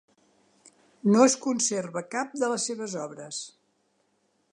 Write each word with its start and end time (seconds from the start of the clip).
No 1.15 1.19
es 1.31 1.35
conserva 1.43 2.03
cap 2.15 2.33
de 2.45 2.49
les 2.53 2.65
seves 2.71 2.97
obres. 3.03 3.43